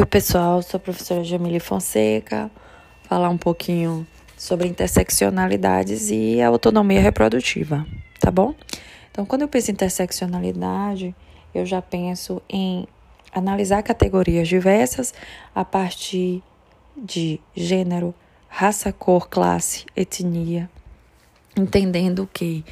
[0.00, 2.50] Oi, pessoal, sou a professora Jamile Fonseca.
[3.02, 7.86] Falar um pouquinho sobre interseccionalidades e a autonomia reprodutiva,
[8.18, 8.54] tá bom?
[9.10, 11.14] Então, quando eu penso em interseccionalidade,
[11.54, 12.88] eu já penso em
[13.30, 15.12] analisar categorias diversas
[15.54, 16.42] a partir
[16.96, 18.14] de gênero,
[18.48, 20.70] raça, cor, classe, etnia,
[21.54, 22.64] entendendo que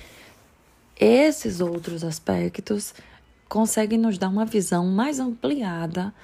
[0.99, 2.95] esses outros aspectos
[3.51, 6.15] conseguem nos dar uma visão mais ampliada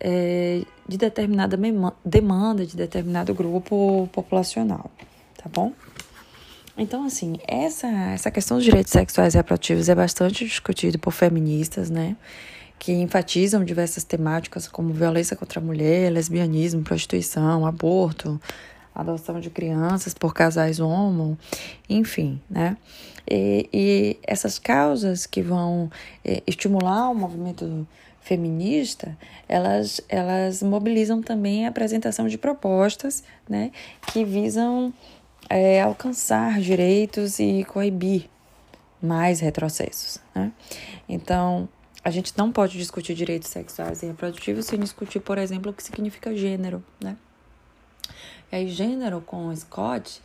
[0.00, 1.58] é, de determinada
[2.04, 4.90] demanda de determinado grupo populacional,
[5.36, 5.72] tá bom?
[6.76, 11.90] Então, assim, essa, essa questão dos direitos sexuais e reprodutivos é bastante discutida por feministas,
[11.90, 12.16] né?
[12.78, 18.40] Que enfatizam diversas temáticas como violência contra a mulher, lesbianismo, prostituição, aborto,
[18.94, 21.38] adoção de crianças por casais homo,
[21.88, 22.78] enfim, né?
[23.30, 25.90] E, e essas causas que vão
[26.24, 27.86] é, estimular o movimento
[28.30, 33.72] feminista, elas, elas mobilizam também a apresentação de propostas né,
[34.06, 34.94] que visam
[35.48, 38.30] é, alcançar direitos e coibir
[39.02, 40.20] mais retrocessos.
[40.32, 40.52] Né?
[41.08, 41.68] Então,
[42.04, 45.82] a gente não pode discutir direitos sexuais e reprodutivos sem discutir, por exemplo, o que
[45.82, 46.84] significa gênero.
[47.02, 47.16] Né?
[48.52, 50.22] E aí, gênero com Scott,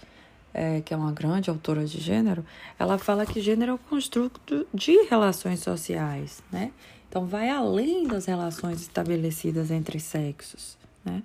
[0.56, 2.46] é, que é uma grande autora de gênero,
[2.80, 6.72] ela fala que gênero é o construto de relações sociais, né?
[7.10, 10.78] Então, vai além das relações estabelecidas entre sexos.
[11.04, 11.24] Né?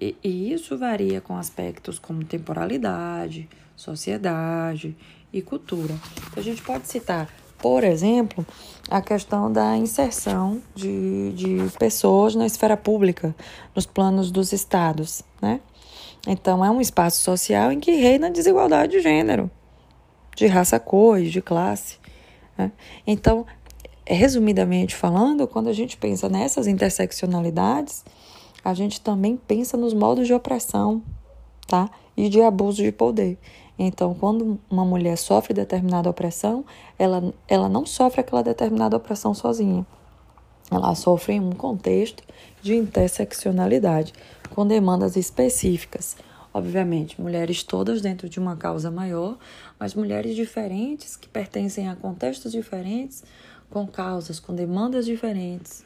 [0.00, 4.96] E, e isso varia com aspectos como temporalidade, sociedade
[5.32, 5.94] e cultura.
[6.28, 8.44] Então, a gente pode citar, por exemplo,
[8.90, 13.34] a questão da inserção de, de pessoas na esfera pública,
[13.76, 15.22] nos planos dos estados.
[15.40, 15.60] Né?
[16.26, 19.50] Então, é um espaço social em que reina a desigualdade de gênero,
[20.36, 21.98] de raça, cor e de classe.
[22.56, 22.72] Né?
[23.06, 23.46] Então,
[24.06, 28.04] resumidamente falando, quando a gente pensa nessas interseccionalidades,
[28.64, 31.02] a gente também pensa nos modos de opressão,
[31.66, 31.90] tá?
[32.16, 33.38] E de abuso de poder.
[33.78, 36.64] Então, quando uma mulher sofre determinada opressão,
[36.98, 39.86] ela, ela não sofre aquela determinada opressão sozinha.
[40.70, 42.22] Ela sofre em um contexto
[42.60, 44.12] de interseccionalidade,
[44.50, 46.16] com demandas específicas.
[46.52, 49.36] Obviamente, mulheres todas dentro de uma causa maior,
[49.78, 53.22] mas mulheres diferentes que pertencem a contextos diferentes,
[53.70, 55.84] com causas, com demandas diferentes,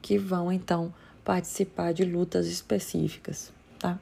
[0.00, 0.92] que vão então
[1.24, 3.98] participar de lutas específicas, tá?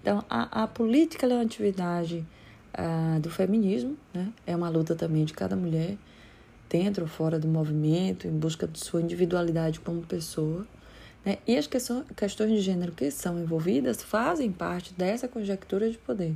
[0.00, 2.24] Então, a, a política da atividade
[2.74, 5.96] uh, do feminismo, né, é uma luta também de cada mulher,
[6.72, 10.66] dentro ou fora do movimento, em busca de sua individualidade como pessoa,
[11.22, 11.36] né?
[11.46, 16.34] E as questões de gênero que são envolvidas fazem parte dessa conjectura de poder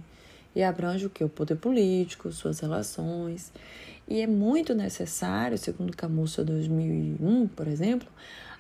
[0.54, 1.24] e abrange o que?
[1.24, 3.52] O poder político, suas relações.
[4.06, 8.08] E é muito necessário, segundo Camusso 2001, por exemplo,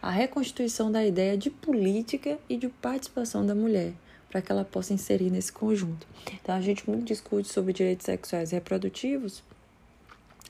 [0.02, 3.92] a reconstituição da ideia de política e de participação da mulher,
[4.30, 6.06] para que ela possa inserir nesse conjunto.
[6.32, 9.42] Então, a gente muito discute sobre direitos sexuais e reprodutivos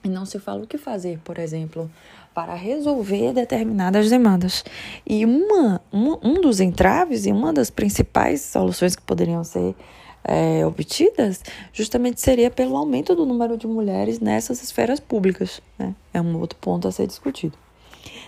[0.03, 1.89] e não se fala o que fazer, por exemplo,
[2.33, 4.63] para resolver determinadas demandas.
[5.05, 9.75] E uma, uma, um dos entraves e uma das principais soluções que poderiam ser
[10.23, 11.41] é, obtidas
[11.71, 15.61] justamente seria pelo aumento do número de mulheres nessas esferas públicas.
[15.79, 15.95] Né?
[16.13, 17.57] É um outro ponto a ser discutido.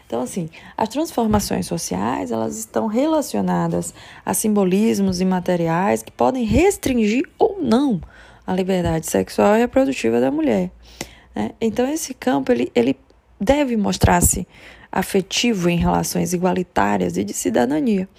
[0.08, 3.94] Então, assim, as transformações sociais, elas estão relacionadas
[4.26, 8.02] a simbolismos imateriais que podem restringir ou não
[8.48, 10.72] a liberdade sexual e reprodutiva da mulher.
[11.40, 11.52] Né?
[11.62, 12.98] Então, esse campo, ele, ele
[13.40, 14.46] deve mostrar-se
[14.92, 18.10] afetivo em relações igualitárias e de cidadania,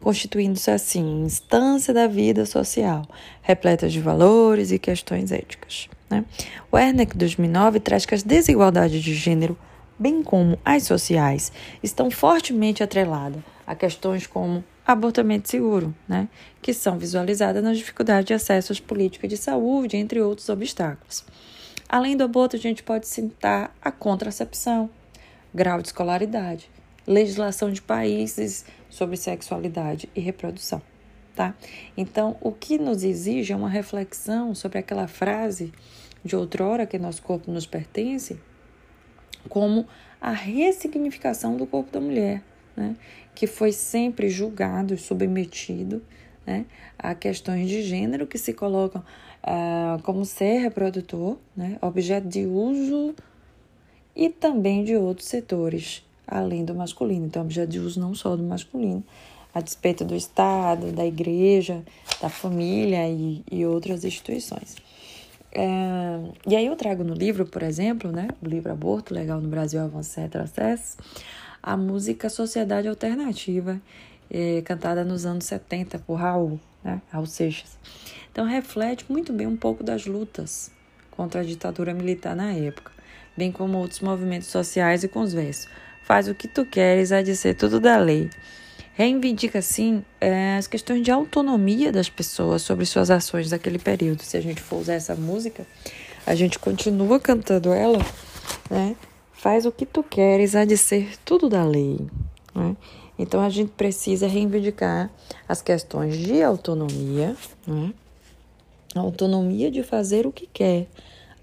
[0.00, 3.04] constituindo-se assim instância da vida social,
[3.42, 5.88] repleta de valores e questões éticas.
[6.08, 6.24] Né?
[6.70, 9.58] O Werneck 2009 traz que as desigualdades de gênero,
[9.98, 11.50] bem como as sociais,
[11.82, 16.28] estão fortemente atreladas a questões como abortamento seguro, né?
[16.62, 21.24] que são visualizadas nas dificuldades de acesso às políticas de saúde, entre outros obstáculos.
[21.88, 24.90] Além do aborto, a gente pode citar a contracepção,
[25.54, 26.70] grau de escolaridade,
[27.06, 30.82] legislação de países sobre sexualidade e reprodução,
[31.34, 31.54] tá?
[31.96, 35.72] Então, o que nos exige é uma reflexão sobre aquela frase
[36.22, 38.38] de outrora que nosso corpo nos pertence,
[39.48, 39.86] como
[40.20, 42.42] a ressignificação do corpo da mulher,
[42.76, 42.96] né?
[43.34, 46.02] que foi sempre julgado e submetido
[46.46, 46.66] né?
[46.98, 49.02] a questões de gênero que se colocam
[49.42, 51.78] uh, como ser reprodutor, né?
[51.80, 53.14] objeto de uso
[54.14, 57.26] e também de outros setores, além do masculino.
[57.26, 59.04] Então, objeto de uso não só do masculino,
[59.54, 61.82] a despeito do Estado, da igreja,
[62.20, 64.76] da família e, e outras instituições.
[65.52, 69.48] É, e aí eu trago no livro, por exemplo, né, o livro Aborto Legal no
[69.48, 70.98] Brasil, Avanço e Retrocesso,
[71.62, 73.80] a música Sociedade Alternativa,
[74.30, 77.00] é, cantada nos anos 70 por Raul, né?
[77.10, 77.78] Raul Seixas.
[78.30, 80.70] Então reflete muito bem um pouco das lutas
[81.10, 82.92] contra a ditadura militar na época,
[83.36, 85.68] bem como outros movimentos sociais e com os versos.
[86.04, 88.30] Faz o que tu queres, há de ser tudo da lei.
[88.94, 94.22] Reivindica, assim, é, as questões de autonomia das pessoas sobre suas ações daquele período.
[94.22, 95.66] Se a gente for usar essa música,
[96.26, 97.98] a gente continua cantando ela,
[98.70, 98.96] né?
[99.32, 101.98] Faz o que tu queres, há de ser tudo da lei.
[102.54, 102.76] Né?
[103.18, 105.10] Então a gente precisa reivindicar
[105.48, 107.36] as questões de autonomia,
[107.66, 107.92] né?
[108.94, 110.86] autonomia de fazer o que quer,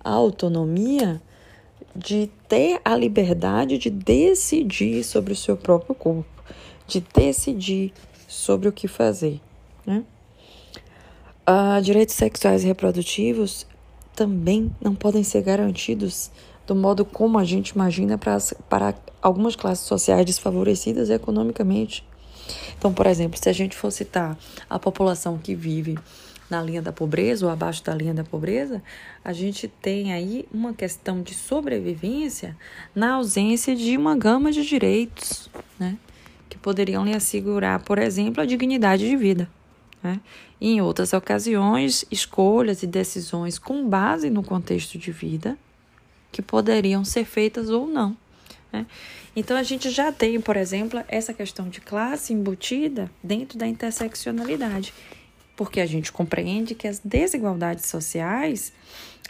[0.04, 1.22] a autonomia
[1.96, 6.44] de ter a liberdade de decidir sobre o seu próprio corpo,
[6.88, 7.94] de decidir
[8.28, 9.40] sobre o que fazer.
[9.86, 10.04] Né?
[11.48, 13.66] Uh, direitos sexuais e reprodutivos
[14.16, 16.32] também não podem ser garantidos
[16.66, 18.38] do modo como a gente imagina para,
[18.70, 22.04] para algumas classes sociais desfavorecidas economicamente.
[22.78, 24.38] Então, por exemplo, se a gente for citar
[24.70, 25.98] a população que vive
[26.50, 28.82] na linha da pobreza ou abaixo da linha da pobreza,
[29.24, 32.56] a gente tem aí uma questão de sobrevivência
[32.94, 35.98] na ausência de uma gama de direitos, né?
[36.48, 39.50] Que poderiam lhe assegurar, por exemplo, a dignidade de vida.
[40.04, 40.22] Né?
[40.62, 45.58] E em outras ocasiões, escolhas e decisões com base no contexto de vida
[46.36, 48.16] que poderiam ser feitas ou não.
[48.70, 48.86] Né?
[49.34, 54.94] Então, a gente já tem, por exemplo, essa questão de classe embutida dentro da interseccionalidade,
[55.56, 58.74] porque a gente compreende que as desigualdades sociais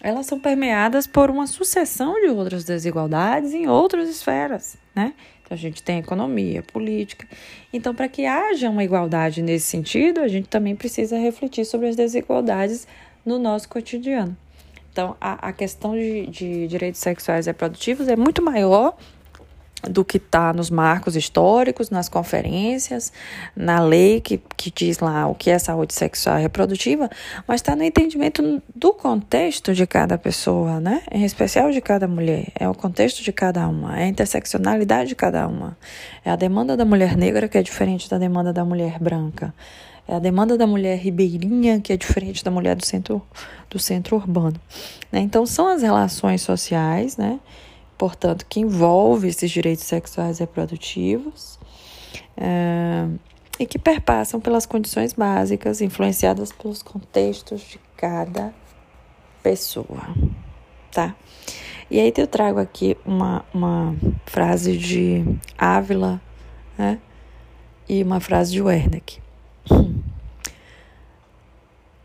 [0.01, 5.13] elas são permeadas por uma sucessão de outras desigualdades em outras esferas, né?
[5.43, 7.27] Então, a gente tem economia, política.
[7.71, 11.95] Então, para que haja uma igualdade nesse sentido, a gente também precisa refletir sobre as
[11.95, 12.87] desigualdades
[13.23, 14.35] no nosso cotidiano.
[14.95, 18.95] Então, a, a questão de, de direitos sexuais e reprodutivos é muito maior
[19.83, 23.11] do que está nos marcos históricos, nas conferências,
[23.53, 27.09] na lei que, que diz lá o que é saúde sexual e reprodutiva,
[27.45, 31.01] mas está no entendimento do contexto de cada pessoa, né?
[31.11, 32.47] Em especial de cada mulher.
[32.57, 35.77] É o contexto de cada uma, é a interseccionalidade de cada uma.
[36.23, 39.53] É a demanda da mulher negra que é diferente da demanda da mulher branca.
[40.07, 43.21] É a demanda da mulher ribeirinha que é diferente da mulher do centro,
[43.69, 44.59] do centro urbano.
[45.11, 45.19] Né?
[45.19, 47.39] Então, são as relações sociais, né?
[47.97, 51.59] portanto, que envolve esses direitos sexuais e reprodutivos
[52.37, 53.07] é,
[53.59, 58.53] e que perpassam pelas condições básicas influenciadas pelos contextos de cada
[59.41, 60.13] pessoa,
[60.91, 61.15] tá?
[61.89, 65.23] E aí eu trago aqui uma, uma frase de
[65.57, 66.19] Ávila,
[66.77, 66.99] né?
[67.87, 69.21] E uma frase de Werneck.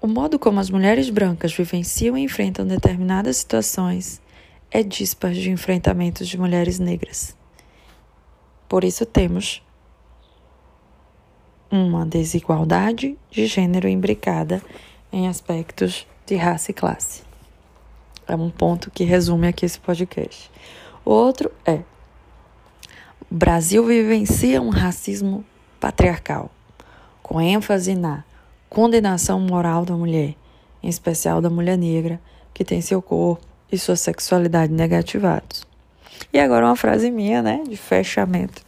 [0.03, 4.19] O modo como as mulheres brancas vivenciam e enfrentam determinadas situações
[4.71, 7.37] é dispar de enfrentamentos de mulheres negras.
[8.67, 9.63] Por isso temos
[11.71, 14.63] uma desigualdade de gênero imbricada
[15.13, 17.23] em aspectos de raça e classe.
[18.27, 20.51] É um ponto que resume aqui esse podcast.
[21.05, 21.83] O outro é:
[23.31, 25.45] o Brasil vivencia um racismo
[25.79, 26.51] patriarcal,
[27.23, 28.25] com ênfase na
[28.71, 30.37] condenação moral da mulher,
[30.81, 32.21] em especial da mulher negra,
[32.55, 35.67] que tem seu corpo e sua sexualidade negativados.
[36.33, 38.63] E agora uma frase minha, né, de fechamento,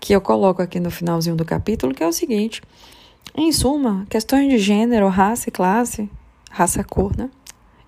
[0.00, 2.60] que eu coloco aqui no finalzinho do capítulo, que é o seguinte:
[3.36, 6.10] em suma, questões de gênero, raça e classe,
[6.50, 7.30] raça cor, né,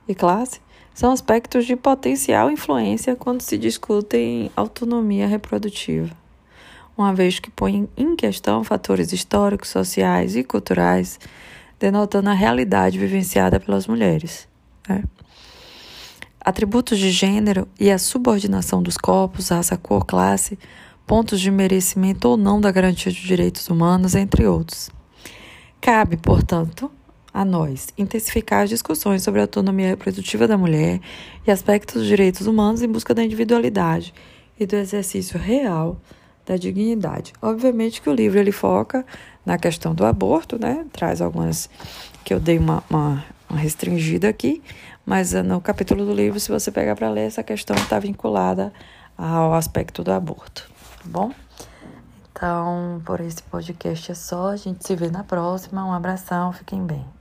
[0.06, 0.60] e classe,
[0.94, 6.16] são aspectos de potencial influência quando se discutem autonomia reprodutiva,
[6.96, 11.18] uma vez que põem em questão fatores históricos, sociais e culturais,
[11.78, 14.48] denotando a realidade vivenciada pelas mulheres.
[14.88, 15.02] Né?
[16.46, 20.56] atributos de gênero e a subordinação dos corpos, raça, cor, classe,
[21.04, 24.88] pontos de merecimento ou não da garantia de direitos humanos, entre outros.
[25.80, 26.88] Cabe, portanto,
[27.34, 31.00] a nós intensificar as discussões sobre a autonomia reprodutiva da mulher
[31.44, 34.14] e aspectos dos direitos humanos em busca da individualidade
[34.58, 36.00] e do exercício real
[36.46, 37.32] da dignidade.
[37.42, 39.04] Obviamente que o livro ele foca
[39.44, 40.86] na questão do aborto, né?
[40.92, 41.68] Traz algumas
[42.24, 44.62] que eu dei uma, uma, uma restringida aqui,
[45.04, 48.72] mas eh, no capítulo do livro, se você pegar para ler, essa questão está vinculada
[49.18, 51.32] ao aspecto do aborto, tá bom?
[52.32, 54.48] Então, por esse podcast é só.
[54.48, 55.84] A gente se vê na próxima.
[55.86, 57.15] Um abração, fiquem bem.